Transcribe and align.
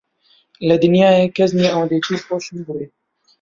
لە 0.67 0.75
دنیایێ 0.83 1.25
کەس 1.37 1.51
نییە 1.57 1.71
ئەوەندەی 1.73 2.03
توو 2.05 2.17
خۆشم 2.25 2.57
بوێ. 2.65 2.85